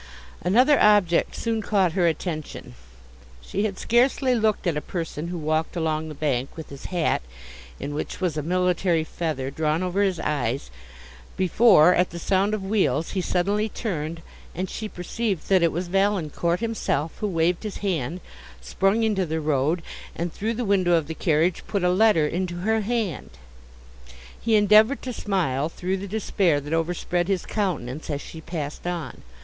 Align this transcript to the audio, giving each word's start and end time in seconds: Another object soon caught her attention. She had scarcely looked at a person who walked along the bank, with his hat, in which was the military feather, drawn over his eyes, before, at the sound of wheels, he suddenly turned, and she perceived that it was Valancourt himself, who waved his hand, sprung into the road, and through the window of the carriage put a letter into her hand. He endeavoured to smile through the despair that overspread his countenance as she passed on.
Another 0.41 0.79
object 0.81 1.35
soon 1.35 1.61
caught 1.61 1.91
her 1.91 2.07
attention. 2.07 2.73
She 3.39 3.65
had 3.65 3.77
scarcely 3.77 4.33
looked 4.33 4.65
at 4.65 4.75
a 4.75 4.81
person 4.81 5.27
who 5.27 5.37
walked 5.37 5.75
along 5.75 6.09
the 6.09 6.15
bank, 6.15 6.57
with 6.57 6.69
his 6.69 6.85
hat, 6.85 7.21
in 7.79 7.93
which 7.93 8.19
was 8.19 8.33
the 8.33 8.41
military 8.41 9.03
feather, 9.03 9.51
drawn 9.51 9.83
over 9.83 10.01
his 10.01 10.19
eyes, 10.19 10.71
before, 11.37 11.93
at 11.93 12.09
the 12.09 12.17
sound 12.17 12.55
of 12.55 12.65
wheels, 12.65 13.11
he 13.11 13.21
suddenly 13.21 13.69
turned, 13.69 14.23
and 14.55 14.71
she 14.71 14.89
perceived 14.89 15.49
that 15.49 15.61
it 15.61 15.71
was 15.71 15.87
Valancourt 15.87 16.61
himself, 16.61 17.19
who 17.19 17.27
waved 17.27 17.61
his 17.61 17.77
hand, 17.85 18.21
sprung 18.59 19.03
into 19.03 19.23
the 19.27 19.39
road, 19.39 19.83
and 20.15 20.33
through 20.33 20.55
the 20.55 20.65
window 20.65 20.93
of 20.93 21.05
the 21.05 21.13
carriage 21.13 21.63
put 21.67 21.83
a 21.83 21.91
letter 21.91 22.25
into 22.25 22.61
her 22.61 22.81
hand. 22.81 23.29
He 24.41 24.55
endeavoured 24.55 25.03
to 25.03 25.13
smile 25.13 25.69
through 25.69 25.97
the 25.97 26.07
despair 26.07 26.59
that 26.59 26.73
overspread 26.73 27.27
his 27.27 27.45
countenance 27.45 28.09
as 28.09 28.19
she 28.19 28.41
passed 28.41 28.87
on. 28.87 29.21